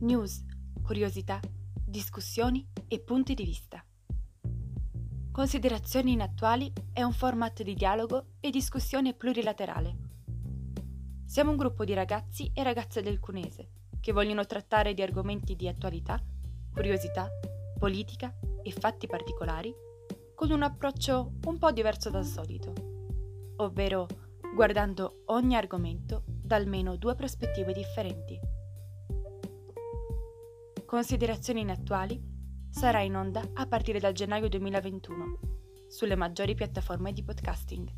[0.00, 0.44] news,
[0.82, 1.40] curiosità,
[1.84, 3.84] discussioni e punti di vista.
[5.30, 9.96] Considerazioni inattuali è un format di dialogo e discussione plurilaterale.
[11.24, 13.70] Siamo un gruppo di ragazzi e ragazze del Cunese
[14.00, 16.22] che vogliono trattare di argomenti di attualità,
[16.72, 17.28] curiosità,
[17.78, 18.32] politica
[18.62, 19.74] e fatti particolari
[20.34, 22.72] con un approccio un po' diverso dal solito,
[23.56, 24.06] ovvero
[24.54, 28.38] guardando ogni argomento da almeno due prospettive differenti.
[30.94, 32.22] Considerazioni inattuali
[32.70, 35.40] sarà in onda a partire dal gennaio 2021
[35.88, 37.90] sulle maggiori piattaforme di podcasting.